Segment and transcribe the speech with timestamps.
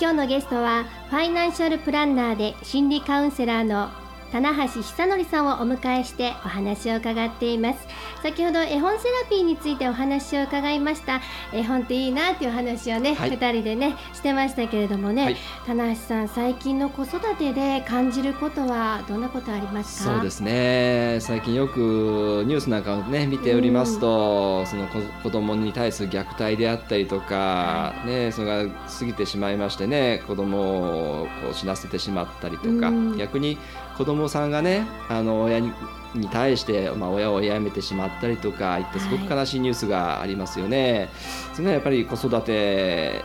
[0.00, 3.90] 今日のゲストはファイナンシャルプランナーで心理カウンセラーの
[4.30, 7.78] 棚橋久則さんをお迎えしてお話を伺っています。
[8.22, 11.20] 先ほど絵本セラピーについてお話を伺いました。
[11.52, 15.36] 絵本っていいなっていう話をね、はい、2人でねしてましたけれどもね、はい、
[15.66, 20.14] 棚橋さん最近の子育てで感じることはどんなことありますか？
[20.14, 21.18] そうですね。
[21.20, 33.56] 最近よくニュースなんかをね見ておりますと、うん、その子子供に対する虐待であったりとか、はい、ねそれが過ぎてしまいましてね子供をこう死なせてしまったりとか、うん、逆に
[33.96, 35.72] 子供さんがねあの親に
[36.14, 40.92] に対して、まあ、親を辞めてしまったりとかいってすごく悲しいニュースがありますよね。
[40.92, 41.08] はい、
[41.56, 43.22] それはやっぱり子育て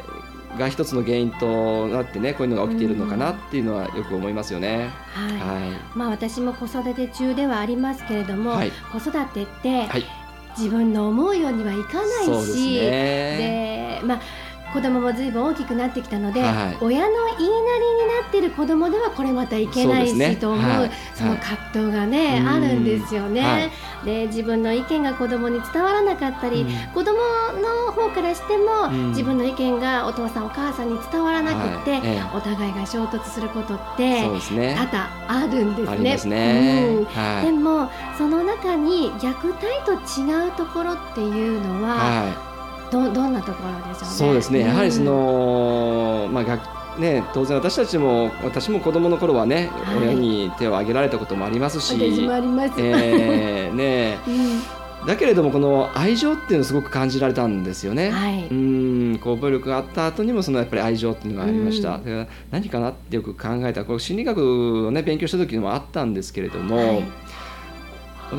[0.58, 4.90] が一つの原因となってねこういうのが起きているのかなっていうのはよく思いますよね。
[5.14, 5.38] はい。
[5.40, 10.06] はい、まあ私も子育て中ではありますけれども、はい、子育てって、はい、
[10.58, 14.22] 自分の思うようにはいかないし、で、ね、まあ
[14.74, 23.72] 子供もずいぶん大きくなってきたので、はい、親の言いなりになってる子供ではこれまたいけないし、ね、と思う、はい、その葛藤がね、はい、あるんですよね。
[24.04, 27.14] で自分の意見が子供に伝わらなかったり、うん、子供
[27.62, 32.00] の方からしても、うん、自分の意見がお父さんお母さんに伝わらなくて、
[32.36, 37.06] お互いが衝突することって多々あるんですね。
[37.42, 42.53] うん、でもその中に虐待と違うところっていうのは、
[42.94, 44.16] どどんなところでしょうね？
[44.16, 44.60] そうですね。
[44.60, 52.74] やはりその、まあ学ね、当然私たちも私も子供の頃はね、はい、親に手を挙げられたこともありますし、私もあります。
[52.78, 54.20] えー、 ね、
[55.02, 58.12] うん、だけれどもこの愛情っていうのをすごく感じられたんですよね。
[58.12, 61.96] はい、うんこう暴力があった後にもそのやっぱり愛情っていうのがありました。
[61.96, 67.04] うん、何かなってよく考えたこう心理学をね勉強した時にもあったんですけれども、はい、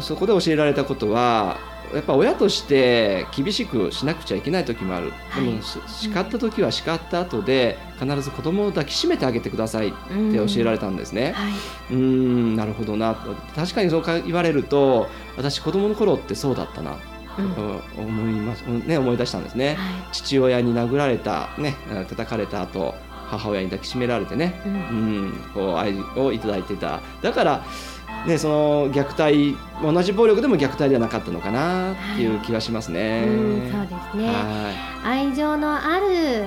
[0.00, 1.56] そこで教えられたことは
[1.92, 11.32] やっぱ親として厳しくしなくちゃいけない時もある、はい、でも叱った時は叱った後で必ず子供を抱きしめてあげてくださいって教えられたんですね。
[11.32, 13.14] はい、うんなるほどな。
[13.54, 16.96] 確かにそう言われると私子供の頃ってそうだったな。
[17.36, 19.76] うん、思います、ね、思い出したんですね、はい、
[20.12, 21.74] 父親に殴られた、ね、
[22.08, 22.94] 叩かれた後
[23.26, 24.76] 母親に抱きしめられてね、うん、う
[25.26, 27.00] ん、こう愛をいただいてた。
[27.22, 27.64] だから
[28.26, 33.20] ね、その虐待同じ暴力でも虐待ではなかったのかなっていう気はしますね。
[33.20, 34.32] はい、うそうですね、
[35.04, 36.44] 愛情のある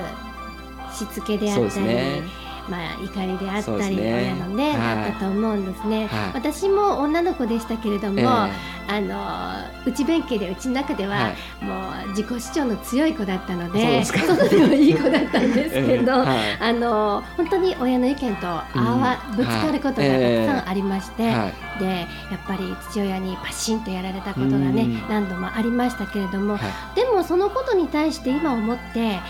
[0.92, 2.22] しつけであったり、ね、
[2.68, 8.50] まあ、怒りであったり、ね、親のね、はい、あったと思うんですね、はい、私も女の子でしたけれども、えー、
[8.88, 26.58] あの内弁慶でうちの中では、はい、もう自己主張の強い子だったので外でもいい子だったんですけど、 えー、あの本当に親の意見とあわ、ぶつかることがたくさんありまして、でやっぱり父親にパシンとやられたことがね何度もありましたけれども、
[26.94, 29.20] でもそのことに対して今思って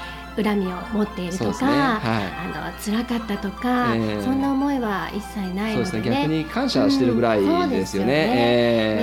[0.43, 1.73] 恨みを持っているとか、ね。
[1.73, 8.07] はい、あの辛かったとか、えー、そんな思いは一切ないので、ね、逆に感謝してるぐらいですよね。
[8.07, 8.33] うん、よね。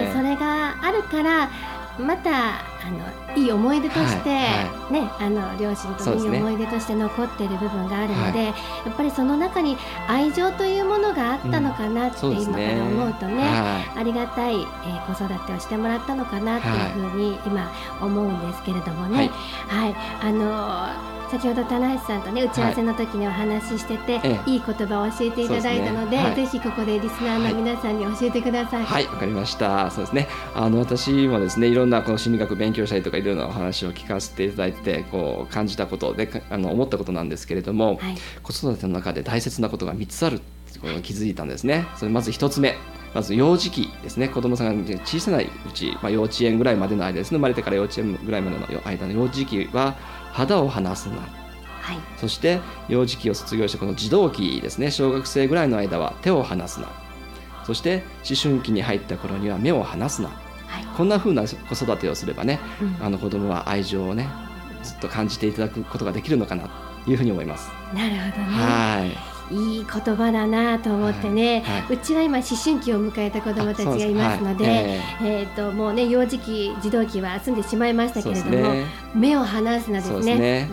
[0.07, 1.49] えー、それがあるから
[1.97, 8.45] またあのいい思い出として、はいね、あの両親といい思い出として残っている部分があるので、ね、
[8.85, 13.43] やっぱりその中に愛情というものがあったのかなって今から思うとね、
[13.95, 17.71] ありがたい、えー、子育てをしてもらったのかなっていうふうに今
[18.01, 19.31] 思うんですけれどもね。
[19.67, 26.23] はい、あの先ほど棚橋さんとね打ち合わせの時にお話ししてて、はい、いい言葉を教えていただいたので、ね。
[26.23, 28.85] はい、ぜひここでリスナーの皆さんに教えてください。
[28.85, 29.91] はいわ、かりました。
[29.91, 30.27] そうですね。
[30.53, 40.39] あの私もですねいろんなこの心理学勉強したりとかいろんなお話を聞かせていただいてこう感じたことであの思ったことなんですけれども、はい、子育ての中で大切なことが3つある
[40.79, 41.85] この気づいたんですね。
[41.97, 42.75] それまず1つ目。
[43.13, 44.27] まず幼児期ですね。
[44.27, 47.37] 子供さんが小さいうち、まあ、幼稚園ぐらいまでの間ですね。
[47.37, 49.95] 生まれてから幼稚園ぐらいまでの間の幼児期は
[50.35, 52.59] 肌を離すな、はい、そして
[52.89, 54.91] 幼児期を卒業してこの児童期ですね。
[54.91, 56.89] 小学生ぐらいの間は手を離すな。
[57.65, 60.33] そして思春期に入った頃には目を離すな、は
[60.81, 64.29] い、こんなふうな子育てをすればね、うん、あの子供は愛情をね
[64.83, 66.69] ずっと感じていただくことができるのかな
[67.05, 67.71] というふうに思います。
[67.93, 68.51] なるほどね。
[68.51, 71.81] はいいい言葉だなと思ってね、はい。
[71.81, 80.69] はい、うちは今思春期を迎えた子どもたちがいますので、はい、えー、ともうね幼児期児童期は済んでしまいましたけれども、ね、目を離すなですね。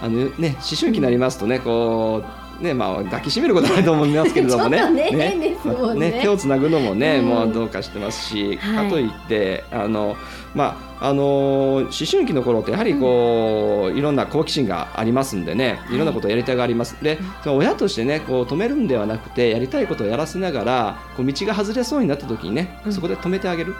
[0.00, 4.88] あのね思春期になりますとねこうねまあ、抱きしめることはないと思いますけれどもね。
[4.90, 5.56] ねね。
[5.96, 10.16] ね手をつなぐのもね、うん、もうどうかしてますし、かといってあの、
[10.54, 15.98] まあ、あの思春期の頃ってやはりこう、うん、いろんな好奇心がありますんでねい。
[15.98, 23.74] ろんなことをやりたがります、で親としてねこう止めるんではなくてやりたいことをやらせながらこう道が外れそうになった時にね、そこで止めてあげる。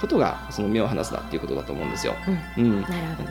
[0.00, 2.14] ことがその目を離すなっていうことだと思うんですよ。
[2.58, 2.86] うん、ね、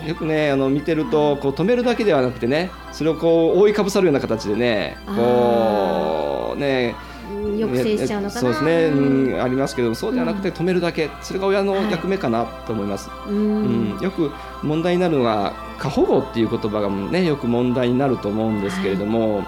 [0.07, 6.95] よくねあの見てるとこう止めるだけではなくてねそれをこう覆いかぶさるような形でねこうね
[7.27, 8.41] 抑制しちゃうのかな。
[8.41, 13.99] そうですね、うん、ありますけどそうではなくて止めるだけ、それが親の役目かなと思います、はい、うん。
[13.99, 14.31] よく
[14.63, 19.47] 問題になるのが過保護っていう言葉がねよく問題になると思うんですけれども、はい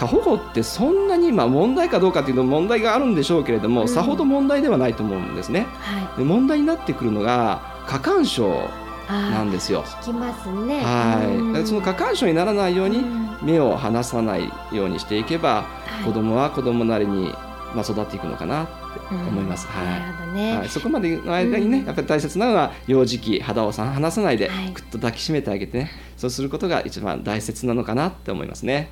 [0.00, 5.66] 過保護ってそんなにまあ問題かどうかというと問題があるんでしょうけれども、うん、さほど問題ではないと思うんですね。
[5.78, 8.70] はい、で問題になってくるのが過干渉
[9.10, 9.82] なんですよ。
[9.82, 10.80] 聞きますね。
[10.80, 11.66] はい。
[11.66, 13.04] その過干渉にならないように
[13.42, 15.66] 目を離さないようにしていけば、
[15.98, 17.34] うん、子供は子供なりに
[17.74, 18.72] まあ育っていくのかなって
[19.14, 19.68] 思います。
[19.68, 20.34] うん、はい。
[20.34, 20.68] ね、はい。
[20.70, 28.90] そこまでの間にね、やっぱり大切なのは幼児期肌を離さないで、ぐっと抱きしめてあげてね、そうすることが一番大切なのかなって思いますね。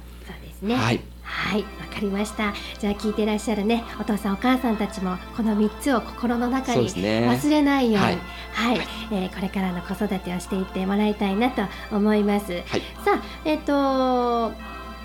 [0.59, 0.75] ですね。
[0.75, 1.01] はい。
[1.23, 2.55] はい、わかりました。
[2.79, 8.23] じゃあ聞いていらっしゃるね、お父さんお母さんたちもこの三つを心の中に忘れないように、うね、
[8.53, 11.63] はい、はい、えー、これからの子育てをしていってもらいたいなと
[11.95, 12.53] 思います。
[12.53, 12.63] はい、
[13.05, 14.55] さあ、えっ、ー、と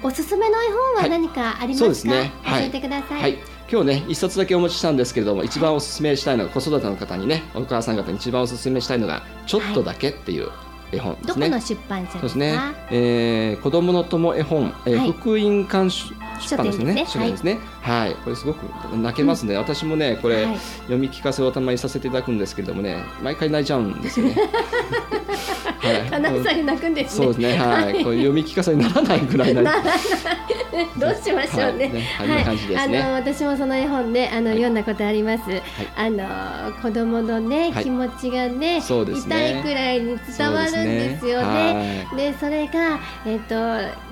[0.02, 0.68] おすすめの絵
[0.98, 2.14] 本は何かありますか？
[2.14, 3.22] はい、ね、教えてください。
[3.22, 3.38] はい
[3.72, 10.52] 今日ね一冊だけお持ちしたんですけれども一番おすすめしたいのが子育ての方にねお母さん方に一番おすすめしたいのが「ちょっとだけ」っていう
[10.94, 11.34] 絵本ですね。
[11.34, 12.58] どこの出版社ですね。
[12.92, 17.06] えー、子供の友絵本、えー、はい、福音館出版ですね。
[17.08, 17.60] 書店ですね。
[17.82, 18.64] はい、これすごく
[18.96, 19.56] 泣けますね。
[19.56, 24.36] うん、私もね、これ、はい、読み聞かせをたまにさせていただくんですけれどもね、毎回泣いちゃうんですよね。
[25.88, 27.26] はい、金さん泣くんですね。
[27.26, 27.58] そうですね。
[27.58, 29.64] はい、これ読み聞かせにならないぐらいな。
[30.98, 31.92] どうしましょうね。
[32.18, 35.44] はい、あの私もその絵本ね、あの読んだことあります。
[35.96, 39.64] あの子供のね気持ちがね、痛い。
[39.64, 40.04] くらい。
[40.04, 42.08] に伝わるんですよね。
[42.16, 43.56] でそれがえっと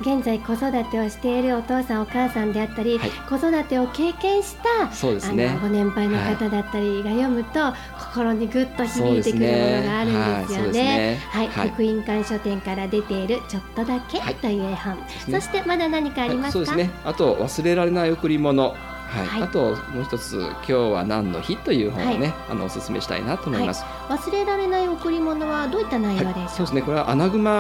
[0.02, 1.42] 現在子育てをしてい。
[1.42, 5.58] るお父さんお母さんであったり、子育てを経験したそうですね。
[5.62, 9.22] ご年配の方だったりが読むと心にぐっと響い。
[9.24, 11.20] てくるものがあるんですよね。
[11.30, 14.98] はい、福音館書店から出ているちょっとだけという絵本。
[15.30, 16.90] そしてまだ何かありますそうですね。
[17.06, 18.76] あと忘れられない贈り物。
[19.12, 26.82] はい、はい、あともう一つ「今日は何の日?」という本をね、はい、あのお勧めしたいなと思います、はい、忘れられない贈り物はどういった内容でしょう、そうですね。
[26.82, 27.52] これはアナグマ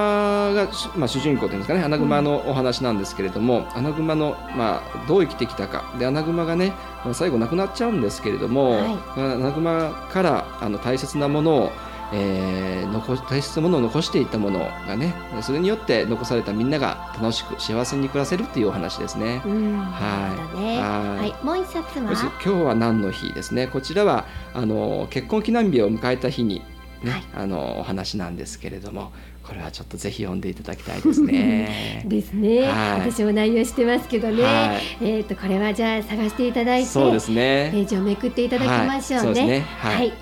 [0.54, 1.84] が、まあ、主人公というんですかね。
[1.84, 5.84] アナグマのお話なんですけれども、うん、アナグマの、まあ、どう生きてきたか。
[6.00, 6.72] でアナグマがね
[7.12, 8.80] 最後亡くなっちゃうんですけれども、
[9.18, 11.72] アナグマからあの大切なものを
[12.14, 19.40] えー、残大切なものを残していったものがねそれによって残されたみんなが楽しく幸せに暮らせるっていうお話ですね。
[19.40, 22.12] はい、ね、はい、もう一冊は？
[22.44, 23.68] 今日は何の日ですね。
[23.68, 26.62] こちらはあの結婚記念日を迎えた日に
[27.04, 29.12] ね、はい、あのお話なんですけれども
[29.44, 32.04] これはちょっとぜひ読んでいただきたいですね。
[32.08, 37.70] ですね、はい、私も内容してますけどね、はい、えっ、とこれはじゃあ探していただいてそうですね。
[37.72, 39.66] ページをめくっていただきましょうね。
[39.80, 40.14] はい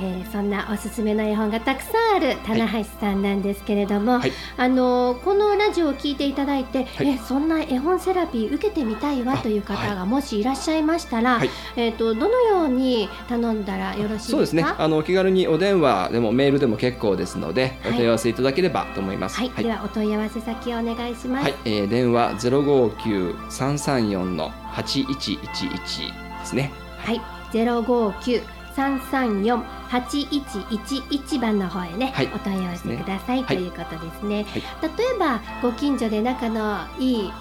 [0.00, 14.30] えー、そんなおすすめの絵本がたくさんある棚橋さんなんですけれども、はい、あのこのラジオを聞いていただいて、はい、えそんな絵本セラピー受けてみたいわという方がもしいらっしゃいましたら、はい、えっ、ー、とどのように頼んだらよろしいですか？
[14.30, 14.64] そうですね。
[14.64, 19.36] あの気軽にお電話でもメールでも結構ですので、お問い合わせいただければと思います。
[19.38, 19.50] はい。
[19.50, 21.42] ではお問い合わせ先をお願いします。
[21.42, 21.54] はい。
[21.64, 26.70] えー、電話ゼロ五九三三四の八一一一ですね。
[26.98, 27.20] はい。
[27.52, 28.42] ゼロ五九
[28.78, 30.40] 三三四八一
[30.70, 34.62] 一一番の方へね、はい、お問い合わせください、ということですね、はい、
[34.96, 37.32] 例えばご近所で仲のいい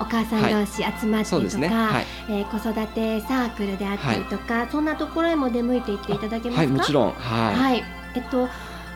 [0.00, 1.68] お母さん同士集まってとか、ね。
[1.68, 6.72] はい、えー、子育てサークルであったりとか、そんなところへも出向いていっていただけますか？
[6.72, 7.12] もちろん。
[7.12, 8.48] はい、えっと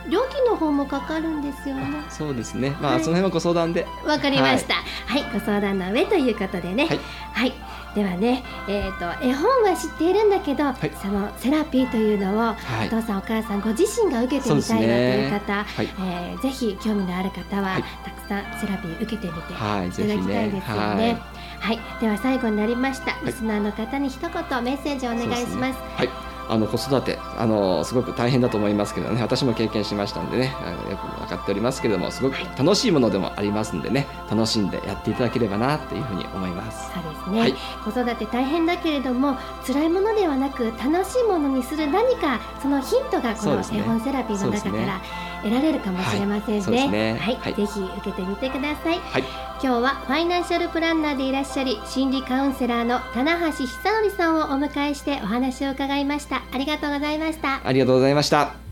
[0.09, 2.05] 料金の方もかかるんですよね。
[2.09, 2.77] そうですね。
[2.81, 3.87] まあ、その辺はご相談で。
[4.05, 5.25] わかりました、はい。
[5.33, 6.89] ご相談の上ということでね。
[7.33, 7.53] はい。
[7.95, 20.97] ではね、えーと、絵本は知っているんだけど、はい、そのセラピーというのを、はい、お父さんお母さんご自身が受けてみたいなという方、ねはい、えー、ぜひ興味のある方は、たくさんセラピー受けてみていただきたいですよね。
[20.97, 21.23] ね
[21.59, 24.31] はい、では最後になりました、リスナーの方に一言
[24.63, 26.26] メッセージをお願いします。
[26.49, 29.21] あの子育てあのすごく大変だと思いますけどね。
[29.21, 30.55] 私も経験しましたんでね。
[30.91, 34.07] よく分かっておりますけどもすごく楽しいものでもありますんでね。
[34.31, 36.91] 楽しんでやっていただければなというふうに思います。
[36.93, 39.37] そうですね、はい、子育て大変だけれども
[39.67, 45.01] 辛いものではなく楽しいものにする何かそのヒントがこの絵本セラピーの中から
[45.43, 46.79] 得られるかもしれませんね。
[46.79, 48.99] はい、ねはいはい、ぜひ受けてみてください。
[48.99, 56.43] はい、今日はファイナンシャルプランナーでいらっしゃり心理カウンセラーの棚橋久則さんをお迎えしてお話を伺いました。
[56.53, 57.61] ありがとうございました。
[57.65, 58.66] ありがとうございました。